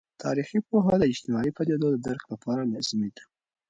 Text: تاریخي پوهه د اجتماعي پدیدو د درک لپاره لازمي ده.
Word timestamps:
تاریخي 0.23 0.59
پوهه 0.67 0.93
د 0.99 1.03
اجتماعي 1.11 1.51
پدیدو 1.57 1.87
د 1.93 1.97
درک 2.07 2.23
لپاره 2.33 2.69
لازمي 2.73 3.09
ده. 3.15 3.23